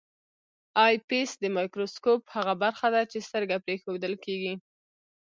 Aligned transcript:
آی 0.85 0.93
پیس 1.09 1.31
د 1.39 1.43
مایکروسکوپ 1.55 2.21
هغه 2.35 2.53
برخه 2.63 2.87
ده 2.93 3.01
چې 3.11 3.17
سترګه 3.27 3.55
پرې 3.63 3.73
ایښودل 3.75 4.13
کیږي. 4.25 4.53